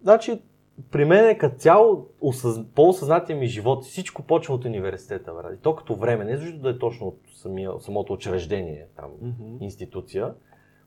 [0.03, 0.43] Значи,
[0.91, 2.59] при мен е като цяло осъз...
[2.75, 5.55] по-осъзнатия ми живот, всичко почва от университета, брат.
[5.55, 9.11] И то като време, не защото да е точно от самия, самото учреждение, там,
[9.61, 10.35] институция,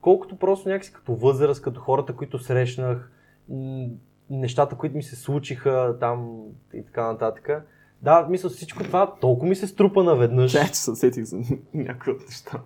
[0.01, 3.11] колкото просто някакси като възраст, като хората, които срещнах,
[4.29, 6.41] нещата, които ми се случиха там
[6.73, 7.49] и така нататък.
[8.01, 10.51] Да, мисля, всичко това толкова ми се струпа наведнъж.
[10.51, 11.37] Чай, че се сетих за
[11.73, 12.61] някои от неща.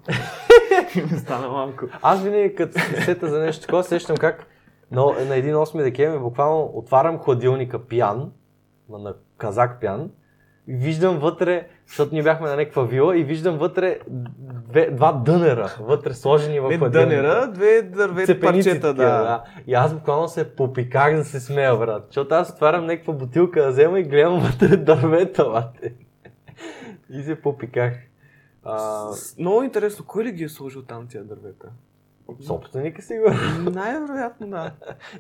[1.12, 1.86] Ми стана малко.
[2.02, 4.48] Аз винаги като се сета за нещо такова, сещам как
[4.92, 8.32] но, на един 8 декември буквално отварям хладилника пиян,
[8.90, 10.10] на казак пиян,
[10.68, 14.00] и виждам вътре, защото ние бяхме на някаква вила и виждам вътре
[14.70, 16.90] две, два дънера, вътре сложени в хладилника.
[16.90, 19.44] дънера, две дървет Цепеници парчета, такива, да.
[19.68, 22.04] И аз буквално се попиках да се смея, брат.
[22.06, 25.94] Защото аз отварям някаква бутилка да взема и гледам вътре дървета, бате.
[27.10, 27.94] И се попиках.
[28.64, 31.68] А, С- Много интересно, кой ли ги е сложил там тия дървета?
[32.48, 33.32] Собственика си го.
[33.72, 34.72] Най-вероятно, да.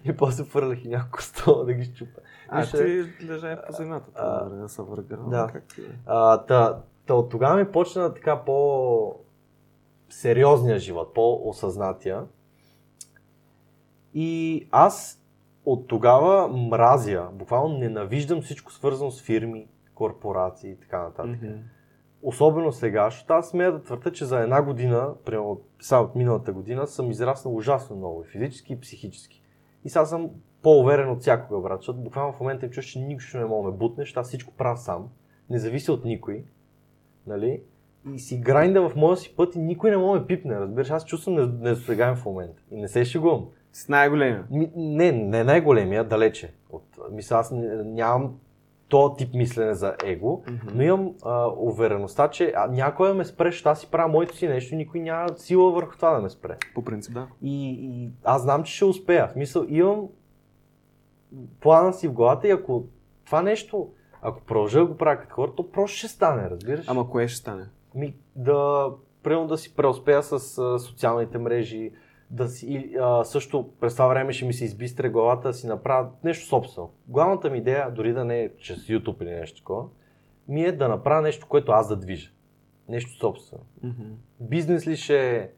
[0.05, 2.21] И после фърлях и няколко стола да ги щупа.
[2.49, 2.71] А Виж,
[3.19, 5.17] ти лежа по земята, а, това, да се върга.
[5.17, 5.51] да.
[5.55, 5.81] Е.
[6.05, 9.15] А, та, та от тогава ми почна така по
[10.09, 12.23] сериозния живот, по-осъзнатия.
[14.13, 15.21] И аз
[15.65, 21.41] от тогава мразя, буквално ненавиждам всичко свързано с фирми, корпорации и така нататък.
[21.41, 21.53] Мгм.
[22.27, 26.53] Особено сега, защото аз смея да твърда, че за една година, примерно сега от миналата
[26.53, 29.41] година, съм израснал ужасно много, и физически и психически.
[29.83, 30.29] И сега съм
[30.61, 33.71] по-уверен от всякога, брат, защото буквално в момента им чуш, че нищо не мога да
[33.71, 35.09] ме бутне, защото аз всичко правя сам,
[35.49, 36.43] не зависи от никой,
[37.27, 37.61] нали?
[38.13, 40.89] И си грайнда в моя си път и никой не мога да ме пипне, разбираш,
[40.89, 43.47] аз чувствам недосегаем в момента и не се шегувам.
[43.73, 44.47] С най-големия.
[44.51, 46.53] Ми, не, не най-големия, далече.
[46.69, 47.51] От, мисля, аз
[47.85, 48.39] нямам
[48.87, 50.43] то тип мислене за его,
[50.73, 54.35] но имам а, увереността, че а, някой да ме спре, защото аз си правя моето
[54.35, 56.57] си нещо и никой няма сила върху това да ме спре.
[56.75, 57.27] По принцип, да.
[57.41, 59.27] И, и аз знам, че ще успея.
[59.27, 60.07] В мисъл, имам
[61.59, 62.83] плана си в главата и ако
[63.25, 63.89] това нещо,
[64.21, 66.85] ако продължа да го правя като хора, то просто ще стане, разбираш?
[66.87, 67.65] Ама кое ще стане?
[67.95, 68.89] Ми, да,
[69.23, 71.91] примерно да си преуспея с а, социалните мрежи,
[72.29, 76.09] да си, а, също през това време ще ми се избистре главата да си направя
[76.23, 76.89] нещо собствено.
[77.07, 79.83] Главната ми идея, дори да не е чрез YouTube или нещо такова,
[80.47, 82.31] ми е да направя нещо, което аз да движа.
[82.89, 83.63] Нещо собствено.
[83.83, 84.03] Мгм.
[84.39, 85.49] Бизнес ли ще е,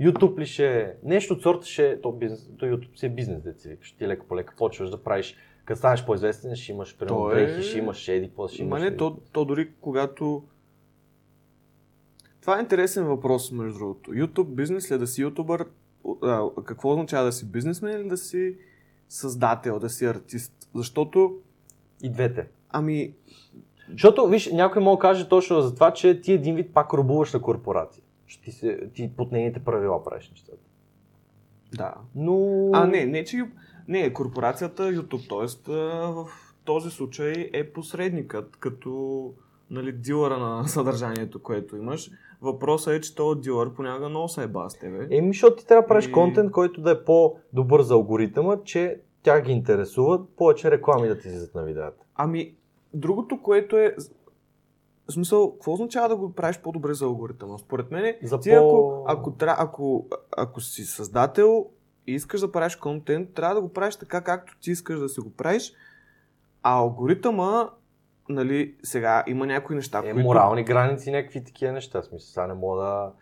[0.00, 3.10] YouTube ли ще е, нещо от сорта ще е, то, бизнес, то YouTube си е
[3.10, 3.92] бизнес, деца викаш.
[3.92, 7.78] Ти лека по лека почваш да правиш Като станеш по-известен, ще имаш примерно е- ще
[7.78, 8.90] имаш еди, какво ще Ма имаш.
[8.90, 10.44] не, то, то дори когато...
[12.42, 14.10] Това е интересен въпрос, между другото.
[14.10, 15.66] YouTube бизнес ли е да си ютубър?
[16.64, 18.56] Какво означава да си бизнесмен или да си
[19.08, 20.68] създател, да си артист?
[20.74, 21.38] Защото,
[22.02, 22.48] И двете.
[22.68, 23.14] ами,
[23.90, 27.32] Защото, виж, някой може да каже точно за това, че ти един вид пак рубуваш
[27.32, 28.02] на корпорация.
[28.44, 30.62] Ти, се, ти под нейните правила правиш нещата.
[31.76, 31.94] да.
[32.14, 32.70] Но...
[32.72, 33.44] А, не, не, че...
[33.88, 35.72] Не, корпорацията YouTube, т.е.
[36.12, 36.28] в
[36.64, 39.32] този случай е посредникът, като
[39.70, 42.10] нали, дилъра на съдържанието, което имаш.
[42.42, 45.08] Въпросът е, че този дилър понякога много се еба с тебе.
[45.10, 49.00] Еми, защото ти трябва да правиш И- контент, който да е по-добър за алгоритъма, че
[49.22, 52.04] тя ги интересува повече реклами да ти излизат на видеята.
[52.14, 52.54] Ами,
[52.94, 53.96] другото, което е...
[55.08, 57.58] В смисъл, какво означава да го правиш по-добре за алгоритъма?
[57.58, 61.66] Според мен, За ти по- ако, ако, тра- ако, ако си създател
[62.06, 65.20] и искаш да правиш контент, трябва да го правиш така, както ти искаш да си
[65.20, 65.72] го правиш,
[66.62, 67.70] а алгоритъма,
[68.28, 70.18] нали, сега има някои неща, Е, които...
[70.18, 72.02] морални граници, някакви такива неща.
[72.02, 73.12] Смисъл, сега не мога да...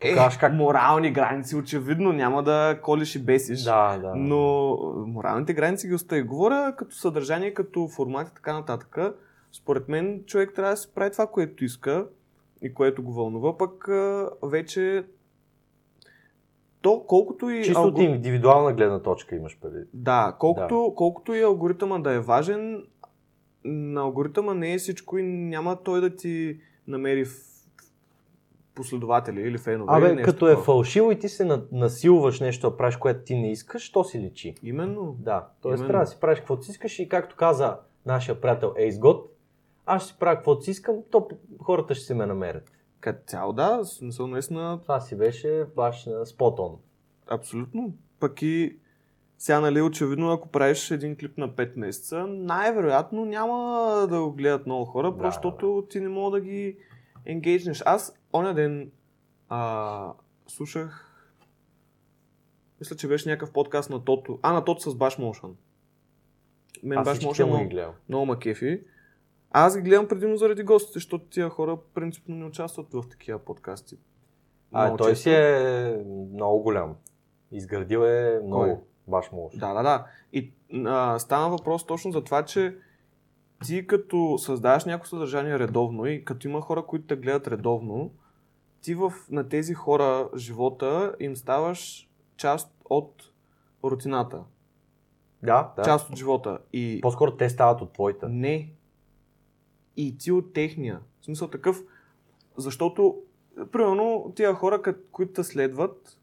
[0.00, 3.62] Е, покажеш как- морални граници, очевидно, няма да колиш и бесиш.
[3.62, 4.12] Да, да.
[4.16, 6.22] Но моралните граници ги остави.
[6.22, 8.98] Говоря като съдържание, като формат и така нататък.
[9.52, 12.06] Според мен човек трябва да си прави това, което иска
[12.62, 13.88] и което го вълнува, пък
[14.42, 15.04] вече
[16.82, 17.64] то колкото и...
[17.64, 19.78] Чисто от алго- индивидуална гледна точка имаш преди.
[19.94, 22.84] Да, колкото, колкото и алгоритъма да е важен,
[23.66, 27.46] на алгоритъма не е всичко и няма той да ти намери в-
[28.74, 29.92] последователи или фенове.
[29.92, 30.64] или Абе, нещо като е такова.
[30.64, 34.20] фалшиво и ти се на- насилваш нещо да правиш, което ти не искаш, то си
[34.20, 34.54] личи.
[34.62, 35.16] Именно.
[35.18, 35.68] Да, т.е.
[35.68, 35.86] Именно.
[35.86, 37.76] трябва да си правиш каквото си искаш и както каза
[38.06, 39.22] нашия приятел Ace God,
[39.86, 41.28] аз ще си правя каквото си искам, то
[41.60, 42.72] хората ще се ме намерят.
[43.00, 46.76] Като цяло, да, смисъл наистина Това си беше баш спотон.
[47.26, 47.94] Абсолютно.
[48.20, 48.76] Пък и
[49.38, 53.56] сега, нали, очевидно, ако правиш един клип на 5 месеца, най-вероятно няма
[54.10, 56.76] да го гледат много хора, Да, защото ти не мога да ги
[57.26, 57.82] енгейджнеш.
[57.86, 58.90] Аз оня ден
[59.48, 60.12] а,
[60.46, 61.12] слушах,
[62.80, 64.38] мисля, че беше някакъв подкаст на Тото.
[64.42, 65.50] А, на Тото с Bash Motion.
[66.82, 68.80] Мен му ги много, много ма кефи.
[69.50, 73.96] Аз ги гледам предимно заради гостите, защото тия хора принципно не участват в такива подкасти.
[74.72, 75.22] А, Много той често.
[75.22, 76.96] си е много голям.
[77.52, 78.62] Изградил е много.
[78.64, 78.76] Кой?
[79.08, 79.58] Баш може.
[79.58, 80.06] Да, да, да.
[80.32, 80.52] И
[80.86, 82.76] а, стана въпрос точно за това, че
[83.64, 88.10] ти като създаваш някакво съдържание редовно и като има хора, които те гледат редовно,
[88.80, 93.22] ти в, на тези хора живота им ставаш част от
[93.84, 94.44] рутината,
[95.42, 95.82] Да, да.
[95.82, 96.58] част от живота.
[96.72, 98.28] И По-скоро те стават от твоята.
[98.28, 98.72] не.
[99.96, 101.00] И ти от техния.
[101.20, 101.82] В смисъл такъв,
[102.56, 103.22] защото,
[103.72, 106.20] примерно, тия хора, които те следват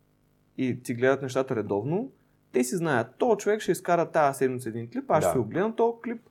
[0.57, 2.11] и ти гледат нещата редовно,
[2.53, 5.29] те си знаят, то човек ще изкара тази седмица един клип, аз Да.
[5.29, 6.21] ще си го гледам този клип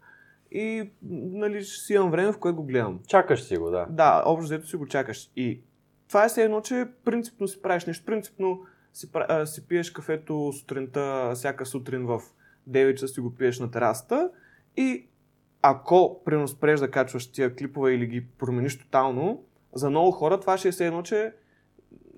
[0.51, 3.01] и нали, ще си имам време, в което го гледам.
[3.09, 3.87] Чакаш си го, да.
[3.91, 5.31] Да, общо взето си го чакаш.
[5.37, 5.61] И
[6.09, 8.05] това е все едно, че принципно си правиш нещо.
[8.05, 8.61] Принципно
[8.93, 12.21] си, а, си пиеш кафето сутринта, всяка сутрин в
[12.71, 14.31] 9 часа си го пиеш на терасата
[14.77, 15.07] и
[15.63, 20.59] ако примерно спреш да качваш тия клипове или ги промениш тотално, за много хора това
[20.59, 21.33] ще е все едно, че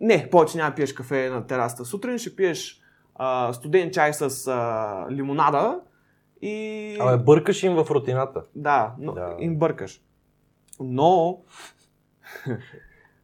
[0.01, 1.85] не, повече няма пиеш кафе на терасата.
[1.85, 2.81] Сутрин ще пиеш
[3.15, 5.81] а, студен чай с а, лимонада
[6.43, 6.97] и...
[7.01, 8.45] Абе, бъркаш им в рутината.
[8.55, 9.37] Да, но Да.
[9.39, 10.03] им бъркаш.
[10.81, 11.43] Но,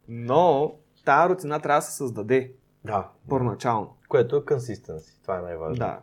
[0.08, 0.74] но,
[1.04, 2.52] тази рутина трябва да се създаде
[2.84, 3.08] Да.
[3.28, 3.96] първоначално.
[4.08, 5.22] Което е consistency.
[5.22, 5.76] Това е най-важно.
[5.76, 6.00] Да.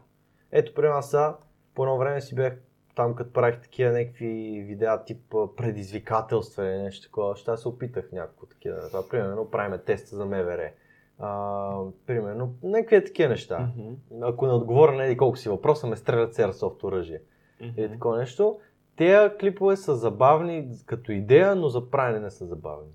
[0.52, 1.34] Ето, при нас са,
[1.76, 2.54] по едно време си бях
[2.96, 7.36] там, като правих такива някакви видеа, тип предизвикателства или нещо такова.
[7.36, 8.88] Ще се опитах някакво такива.
[8.88, 10.72] Това, примерно, правиме теста за МВР.
[11.20, 13.72] А, примерно, някакви такива неща.
[13.78, 13.94] Мгм.
[14.22, 17.22] Ако не отговоря на еди колко си въпроса, ме стрелят с Airsoft оръжие.
[17.62, 17.94] Или Мгм.
[17.94, 18.60] такова нещо.
[18.96, 22.90] Те клипове са забавни като идея, но за правене не са забавни.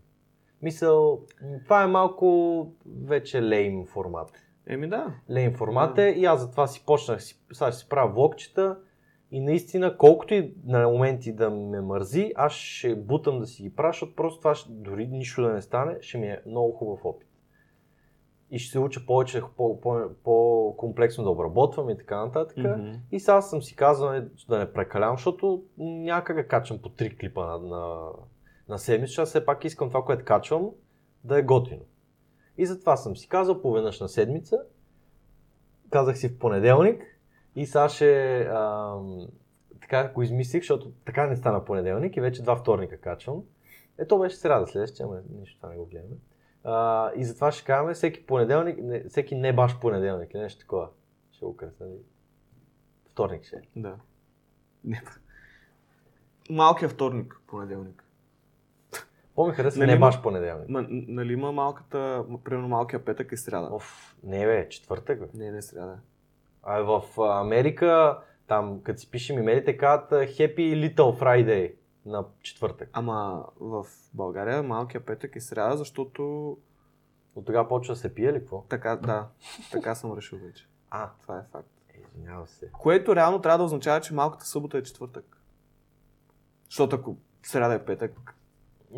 [0.62, 1.20] Мисъл,
[1.64, 2.66] това е малко
[3.04, 4.32] вече лейм формат.
[4.66, 5.14] Еми да.
[5.30, 8.78] Лейм формат е и аз затова си почнах, си, сега ще си правя влогчета
[9.30, 13.74] и наистина колкото и на моменти да ме мързи, аз ще бутам да си ги
[13.76, 17.04] правя, защото просто това ще, дори нищо да не стане, ще ми е много хубав
[17.04, 17.28] опит.
[18.52, 22.56] И ще се уча повече, по, по, по-комплексно да обработвам и така нататък.
[22.56, 22.92] Мгм.
[23.12, 26.88] И сега съм си казал е, да не прекалявам, защото няма как да качвам по
[26.88, 28.10] три клипа на, на,
[28.68, 30.70] на седмица, все пак искам това, което качвам,
[31.24, 31.82] да е готино.
[32.58, 34.58] И затова съм си казал поведнъж на седмица,
[35.90, 37.02] казах си в понеделник
[37.56, 39.26] и сега ще ам,
[39.80, 43.42] така го измислих, защото така не стана понеделник и вече два вторника качвам.
[43.98, 46.16] Ето беше сряда следващия, ама нищо това не го гледаме.
[46.64, 50.88] А, и затова ще кажем всеки понеделник, не, всеки не баш понеделник, нещо такова.
[51.32, 51.86] Ще го кръсна.
[53.10, 53.60] Вторник ще е.
[53.76, 53.96] Да.
[54.84, 55.02] Не.
[56.50, 58.04] Малкия вторник, понеделник.
[59.34, 60.68] По-ми харесва Нали не има- баш понеделник.
[60.68, 63.68] Ма, нали има малката, примерно малкия петък и сряда.
[63.72, 65.44] Оф, не бе, четвъртък бе.
[65.44, 65.98] Не, не сряда.
[66.62, 71.74] А в Америка, там, като си пишем имейлите, казват Happy Little Friday
[72.06, 72.88] на четвъртък.
[72.92, 76.50] Ама в България малкия петък и сряда, защото
[77.34, 78.60] От тогава почва да се пие ли какво?
[78.60, 79.28] така, да,
[79.72, 80.68] така съм решил вече.
[80.90, 81.68] А, Това е факт.
[81.90, 82.70] е, извинявам се.
[82.72, 85.36] Което реално трябва да означава, че малката събота е четвъртък.
[86.64, 88.34] Защото ако сряда е петък.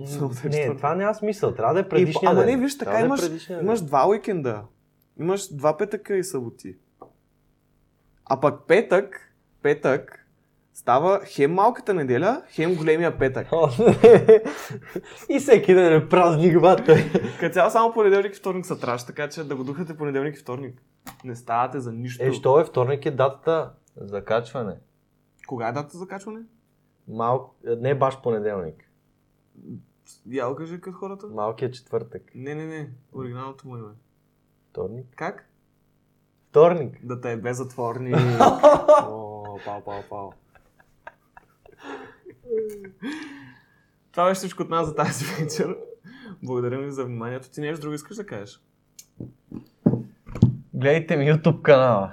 [0.07, 0.77] Събота е Не, четвъртък.
[0.77, 1.55] това няма смисъл.
[1.55, 2.49] Трябва да е предишния ама ден.
[2.49, 3.61] не, виж, така Трябва да е имаш- ден.
[3.61, 4.65] Имаш два уикенда.
[5.17, 6.77] Имаш два петъка и съботи.
[8.25, 10.24] А пък петък, петък,
[10.75, 13.49] става хем малката неделя, хем големия петък.
[15.29, 16.97] И всеки ден е празник, бата.
[17.41, 20.39] Като цяло само понеделник и вторник са траш, така че да го духате понеделник и
[20.39, 20.83] вторник.
[21.25, 22.25] Не ставате за нищо.
[22.25, 24.77] Е, що е вторник е датата за качване.
[25.47, 26.41] Кога е дата за качване?
[27.09, 28.91] Малко, не баш понеделник.
[30.27, 31.27] Я кажи като хората.
[31.27, 32.23] Малкият четвъртък.
[32.35, 32.91] Не, не, не.
[33.13, 33.93] Оригиналното му име.
[34.71, 35.07] Вторник.
[35.17, 35.49] Как?
[36.51, 36.99] Вторник.
[37.03, 38.17] Да те е без затворник.
[39.09, 40.33] О, пау, пау, пау.
[44.13, 45.77] Това беше всичко от нас за тази вечер.
[46.43, 47.51] Благодарим ви за вниманието.
[47.51, 48.61] Ти нещо друго искаш да кажеш?
[50.75, 52.13] Гледайте ми YouTube канала.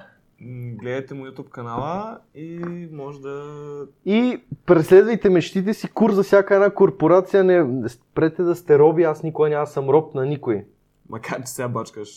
[0.76, 2.60] Гледайте му YouTube канала и
[2.92, 3.88] може да...
[4.06, 9.24] И преследвайте мечтите си, кур за всяка една корпорация, не спрете да сте роби, аз
[9.24, 10.66] никога няма да съм роб на никой.
[11.10, 12.10] Макар, че сега бачкаш.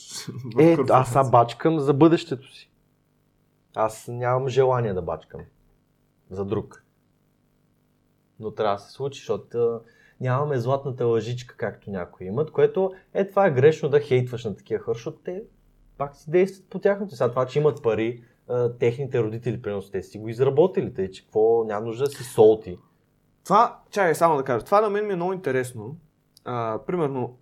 [0.58, 2.70] Е, аз сега бачкам за бъдещето си.
[3.74, 5.40] Аз нямам желание да бачкам
[6.30, 6.83] за друг.
[8.40, 9.80] Но трябва да се случи, защото
[10.20, 14.84] нямаме златната лъжичка, както някои имат, което е това е грешно да хейтваш на такива
[14.84, 15.42] хора, защото те
[15.98, 17.16] пак си действат по тяхното.
[17.16, 18.24] Сега това, че имат пари,
[18.78, 22.78] техните родители, примерно, те си го изработили, тъй че какво, няма нужда да си солти.
[23.44, 25.96] Това, чакай само да кажа, това на мен ми е много интересно.
[26.44, 27.38] А, примерно,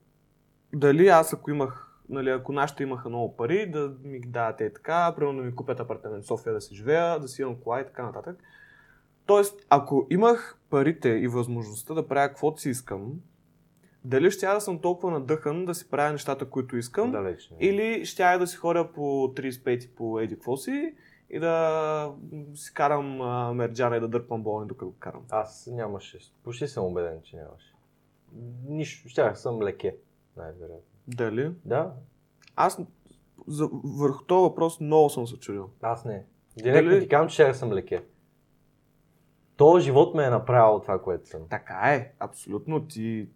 [0.74, 5.14] дали аз ако имах, нали, ако нашите имаха много пари, да ми дадат е така,
[5.16, 7.86] примерно да ми купят апартамент в София да си живея, да си имам кола и
[7.86, 8.36] така нататък.
[9.26, 13.12] Тоест, ако имах парите и възможността да правя каквото си искам,
[14.04, 17.50] дали ще я да съм толкова надъхан да си правя нещата, които искам, Далеч.
[17.50, 17.56] не.
[17.60, 20.94] или ще я да си ходя по 35 и по еди какво си
[21.30, 22.14] и да
[22.54, 25.22] си карам а, мерджана и да дърпам болни докато го карам.
[25.30, 26.18] Аз нямаше.
[26.44, 27.74] Почти съм убеден, че нямаше.
[28.68, 29.96] Нищо, щях съм леке,
[30.36, 30.84] най-вероятно.
[31.08, 31.52] Дали?
[31.64, 31.92] Да,
[32.56, 32.78] Аз
[33.46, 35.70] за, върху този въпрос много съм се чудил.
[35.82, 36.24] аз не.
[36.56, 38.04] Директно Дали- ти казвам, че щях съм леке.
[39.62, 41.40] Този живот ме е направил това, което съм.
[41.50, 42.86] Така е, абсолютно.
[42.86, 43.28] Ти,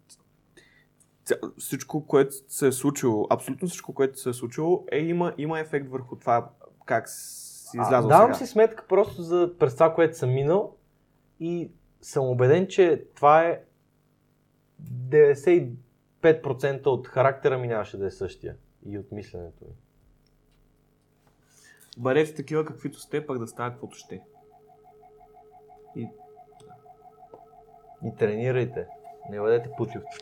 [1.59, 5.89] всичко, което се е случило, абсолютно всичко, което се е случило, е, има, има ефект
[5.89, 6.51] върху това
[6.85, 8.47] как си излязъл давам сега.
[8.47, 10.77] си сметка просто за, през това, което съм минал
[11.41, 13.61] и съм убеден, че това е
[14.83, 19.73] 95% от характера ми нямаше да е същия и от мисленето ми.
[21.99, 24.23] Бъдете такива, каквито сте, пък да стават каквото ще.
[28.07, 28.87] И тренирайте.
[29.31, 30.19] Не бъдете путливци.